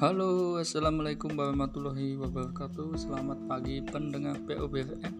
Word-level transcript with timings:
Halo, 0.00 0.56
assalamualaikum 0.56 1.36
warahmatullahi 1.36 2.16
wabarakatuh. 2.16 2.96
Selamat 2.96 3.36
pagi 3.44 3.84
pendengar 3.84 4.40
POBFM. 4.48 5.12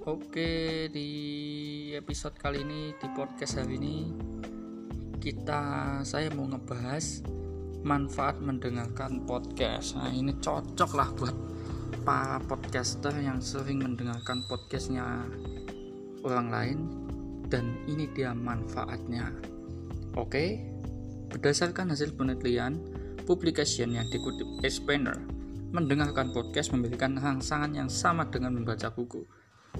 Oke, 0.00 0.88
di 0.88 1.10
episode 1.92 2.40
kali 2.40 2.64
ini 2.64 2.96
di 2.96 3.04
podcast 3.12 3.60
hari 3.60 3.76
ini 3.76 3.96
kita 5.20 5.60
saya 6.08 6.32
mau 6.32 6.48
ngebahas 6.48 7.20
manfaat 7.84 8.40
mendengarkan 8.40 9.28
podcast. 9.28 9.92
Nah, 10.00 10.08
ini 10.08 10.32
cocok 10.40 10.90
lah 10.96 11.12
buat 11.12 11.36
para 12.00 12.40
podcaster 12.48 13.12
yang 13.20 13.44
sering 13.44 13.84
mendengarkan 13.84 14.40
podcastnya 14.48 15.04
orang 16.24 16.48
lain 16.48 16.78
dan 17.52 17.76
ini 17.84 18.08
dia 18.16 18.32
manfaatnya. 18.32 19.36
Oke, 20.16 20.64
berdasarkan 21.28 21.92
hasil 21.92 22.16
penelitian 22.16 22.95
publication 23.26 23.98
yang 23.98 24.06
dikutip 24.08 24.46
Expander, 24.62 25.18
mendengarkan 25.74 26.30
podcast 26.30 26.70
memberikan 26.70 27.18
rangsangan 27.18 27.74
yang 27.74 27.90
sama 27.90 28.24
dengan 28.30 28.54
membaca 28.54 28.88
buku. 28.94 29.26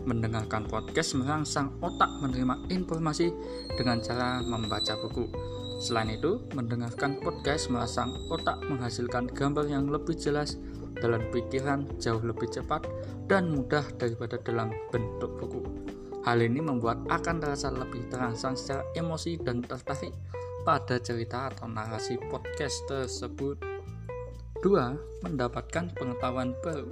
Mendengarkan 0.05 0.69
podcast 0.69 1.17
merangsang 1.17 1.73
otak 1.81 2.11
menerima 2.21 2.69
informasi 2.69 3.33
dengan 3.79 4.03
cara 4.05 4.45
membaca 4.45 4.93
buku. 5.01 5.31
Selain 5.81 6.13
itu, 6.13 6.45
mendengarkan 6.53 7.23
podcast 7.23 7.73
merangsang 7.73 8.13
otak 8.29 8.61
menghasilkan 8.67 9.31
gambar 9.33 9.65
yang 9.71 9.89
lebih 9.89 10.19
jelas 10.19 10.61
dalam 11.01 11.23
pikiran 11.33 11.87
jauh 11.97 12.21
lebih 12.21 12.51
cepat 12.51 12.85
dan 13.31 13.55
mudah 13.55 13.85
daripada 13.97 14.37
dalam 14.43 14.75
bentuk 14.91 15.33
buku. 15.41 15.63
Hal 16.27 16.43
ini 16.43 16.59
membuat 16.59 17.07
akan 17.07 17.39
terasa 17.39 17.71
lebih 17.71 18.11
terangsang 18.11 18.59
secara 18.59 18.83
emosi 18.99 19.39
dan 19.39 19.63
tertarik 19.63 20.11
pada 20.67 20.99
cerita 20.99 21.47
atau 21.47 21.71
narasi 21.71 22.19
podcast 22.27 22.83
tersebut. 22.91 23.55
2. 24.67 25.23
Mendapatkan 25.23 25.95
pengetahuan 25.95 26.59
baru. 26.59 26.91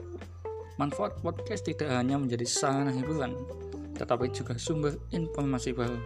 Manfaat 0.79 1.19
podcast 1.19 1.67
tidak 1.67 1.91
hanya 1.91 2.15
menjadi 2.15 2.47
sarana 2.47 2.95
hiburan, 2.95 3.35
tetapi 3.99 4.31
juga 4.31 4.55
sumber 4.63 4.95
informasi 5.11 5.75
baru. 5.75 5.99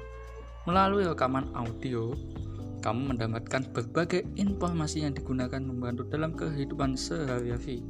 Melalui 0.65 1.05
rekaman 1.13 1.53
audio, 1.53 2.17
kamu 2.81 3.13
mendapatkan 3.13 3.69
berbagai 3.77 4.25
informasi 4.41 5.05
yang 5.05 5.13
digunakan 5.13 5.61
membantu 5.61 6.09
dalam 6.09 6.33
kehidupan 6.33 6.97
sehari-hari. 6.97 7.85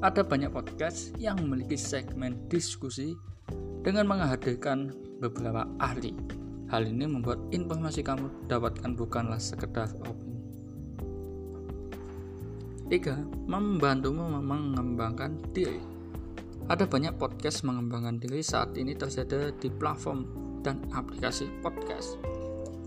Ada 0.00 0.24
banyak 0.24 0.48
podcast 0.48 1.12
yang 1.20 1.36
memiliki 1.44 1.76
segmen 1.76 2.48
diskusi 2.48 3.12
dengan 3.84 4.08
menghadirkan 4.08 4.96
beberapa 5.20 5.68
ahli. 5.76 6.39
Hal 6.70 6.86
ini 6.86 7.02
membuat 7.02 7.42
informasi 7.50 8.06
kamu 8.06 8.46
dapatkan 8.46 8.94
bukanlah 8.94 9.42
sekedar 9.42 9.90
opini. 10.06 10.38
3. 12.86 13.50
Membantumu 13.50 14.30
mengembangkan 14.38 15.34
diri. 15.50 15.82
Ada 16.70 16.86
banyak 16.86 17.18
podcast 17.18 17.66
mengembangkan 17.66 18.22
diri 18.22 18.38
saat 18.38 18.78
ini 18.78 18.94
tersedia 18.94 19.50
di 19.58 19.66
platform 19.66 20.30
dan 20.62 20.78
aplikasi 20.94 21.50
podcast. 21.58 22.22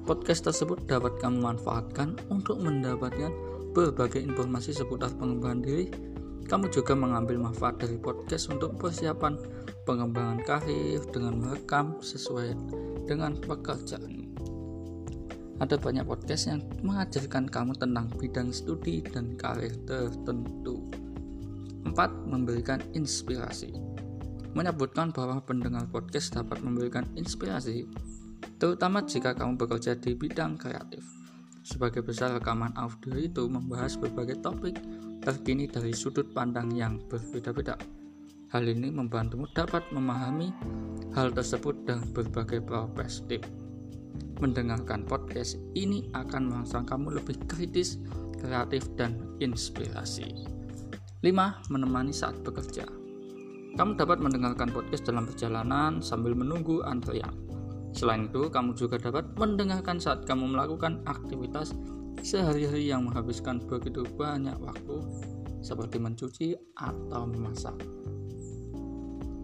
Podcast 0.08 0.48
tersebut 0.48 0.88
dapat 0.88 1.20
kamu 1.20 1.44
manfaatkan 1.44 2.16
untuk 2.32 2.64
mendapatkan 2.64 3.36
berbagai 3.76 4.24
informasi 4.24 4.72
seputar 4.72 5.12
pengembangan 5.20 5.60
diri. 5.60 5.92
Kamu 6.48 6.72
juga 6.72 6.96
mengambil 6.96 7.36
manfaat 7.36 7.84
dari 7.84 8.00
podcast 8.00 8.48
untuk 8.48 8.80
persiapan 8.80 9.36
pengembangan 9.84 10.40
karir 10.48 11.04
dengan 11.12 11.44
merekam 11.44 12.00
sesuai 12.00 12.56
dengan 13.06 13.36
pekerjaan. 13.38 14.32
Ada 15.62 15.80
banyak 15.80 16.04
podcast 16.04 16.50
yang 16.50 16.62
mengajarkan 16.84 17.48
kamu 17.48 17.78
tentang 17.78 18.10
bidang 18.20 18.50
studi 18.52 19.00
dan 19.06 19.38
karir 19.40 19.72
tertentu. 19.88 20.92
4. 21.84 21.96
Memberikan 22.28 22.80
inspirasi 22.96 23.76
Menyebutkan 24.54 25.10
bahwa 25.10 25.42
pendengar 25.42 25.90
podcast 25.90 26.38
dapat 26.38 26.62
memberikan 26.62 27.10
inspirasi 27.18 27.90
terutama 28.62 29.02
jika 29.04 29.34
kamu 29.34 29.58
bekerja 29.58 29.98
di 29.98 30.14
bidang 30.14 30.62
kreatif. 30.62 31.02
Sebagai 31.64 32.04
besar 32.06 32.38
rekaman 32.38 32.76
audio 32.78 33.18
itu 33.18 33.50
membahas 33.50 33.98
berbagai 33.98 34.44
topik 34.44 34.78
terkini 35.24 35.66
dari 35.66 35.96
sudut 35.96 36.30
pandang 36.36 36.70
yang 36.76 37.00
berbeda-beda. 37.08 38.03
Hal 38.54 38.70
ini 38.70 38.94
membantumu 38.94 39.50
dapat 39.50 39.82
memahami 39.90 40.54
hal 41.18 41.34
tersebut 41.34 41.74
dengan 41.90 42.06
berbagai 42.14 42.62
perspektif. 42.94 43.42
Mendengarkan 44.38 45.10
podcast 45.10 45.58
ini 45.74 46.06
akan 46.14 46.54
merangsang 46.54 46.86
kamu 46.86 47.18
lebih 47.18 47.34
kritis, 47.50 47.98
kreatif, 48.38 48.86
dan 48.94 49.18
inspirasi. 49.42 50.46
5. 51.26 51.74
Menemani 51.74 52.14
saat 52.14 52.38
bekerja. 52.46 52.86
Kamu 53.74 53.98
dapat 53.98 54.22
mendengarkan 54.22 54.70
podcast 54.70 55.10
dalam 55.10 55.26
perjalanan 55.26 55.98
sambil 55.98 56.38
menunggu 56.38 56.86
antrian. 56.86 57.34
Selain 57.90 58.30
itu, 58.30 58.54
kamu 58.54 58.78
juga 58.78 59.02
dapat 59.02 59.34
mendengarkan 59.34 59.98
saat 59.98 60.30
kamu 60.30 60.54
melakukan 60.54 61.02
aktivitas 61.10 61.74
sehari-hari 62.22 62.86
yang 62.86 63.10
menghabiskan 63.10 63.66
begitu 63.66 64.06
banyak 64.14 64.62
waktu 64.62 65.02
seperti 65.66 65.98
mencuci 65.98 66.48
atau 66.78 67.26
memasak. 67.26 68.03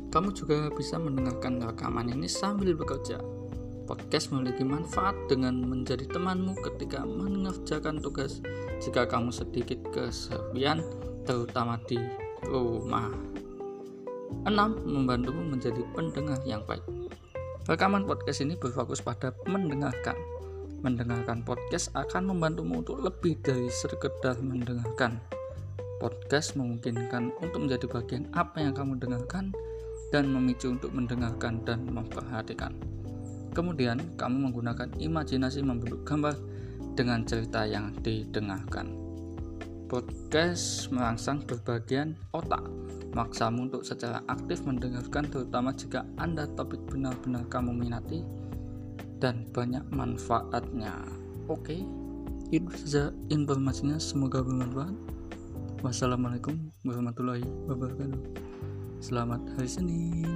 Kamu 0.10 0.34
juga 0.34 0.74
bisa 0.74 0.98
mendengarkan 0.98 1.62
rekaman 1.62 2.10
ini 2.10 2.26
sambil 2.26 2.74
bekerja. 2.74 3.22
Podcast 3.86 4.34
memiliki 4.34 4.66
manfaat 4.66 5.14
dengan 5.30 5.62
menjadi 5.62 6.10
temanmu 6.10 6.58
ketika 6.66 7.06
mengerjakan 7.06 8.02
tugas 8.02 8.42
jika 8.82 9.06
kamu 9.06 9.30
sedikit 9.30 9.78
kesepian 9.94 10.82
terutama 11.30 11.78
di 11.86 12.02
rumah. 12.50 13.14
6. 14.50 14.50
Membantumu 14.82 15.46
menjadi 15.46 15.86
pendengar 15.94 16.42
yang 16.42 16.66
baik. 16.66 16.82
Rekaman 17.70 18.10
podcast 18.10 18.42
ini 18.42 18.58
berfokus 18.58 19.06
pada 19.06 19.30
mendengarkan. 19.46 20.18
Mendengarkan 20.82 21.46
podcast 21.46 21.94
akan 21.94 22.34
membantumu 22.34 22.82
untuk 22.82 22.98
lebih 22.98 23.38
dari 23.46 23.70
sekedar 23.70 24.42
mendengarkan. 24.42 25.22
Podcast 26.02 26.58
memungkinkan 26.58 27.30
untuk 27.46 27.62
menjadi 27.62 27.86
bagian 27.86 28.26
apa 28.34 28.58
yang 28.58 28.74
kamu 28.74 28.98
dengarkan 28.98 29.54
dan 30.10 30.30
memicu 30.30 30.74
untuk 30.74 30.94
mendengarkan 30.94 31.62
dan 31.66 31.86
memperhatikan. 31.90 32.74
Kemudian, 33.54 33.98
kamu 34.18 34.50
menggunakan 34.50 34.90
imajinasi 34.98 35.66
membentuk 35.66 36.06
gambar 36.06 36.38
dengan 36.94 37.26
cerita 37.26 37.66
yang 37.66 37.94
didengarkan. 38.02 38.94
Podcast 39.90 40.94
merangsang 40.94 41.42
berbagian 41.50 42.14
otak, 42.30 42.62
maksamu 43.18 43.66
untuk 43.66 43.82
secara 43.82 44.22
aktif 44.30 44.62
mendengarkan 44.62 45.26
terutama 45.26 45.74
jika 45.74 46.06
Anda 46.22 46.46
topik 46.54 46.78
benar-benar 46.86 47.50
kamu 47.50 47.74
minati 47.74 48.22
dan 49.18 49.50
banyak 49.50 49.82
manfaatnya. 49.90 50.94
Oke, 51.50 51.82
itu 52.54 52.70
saja 52.86 53.10
informasinya. 53.34 53.98
Semoga 53.98 54.46
bermanfaat. 54.46 54.94
Wassalamualaikum 55.82 56.54
warahmatullahi 56.86 57.46
wabarakatuh. 57.66 58.22
Selamat 59.00 59.40
hari 59.56 59.72
Senin. 59.72 60.28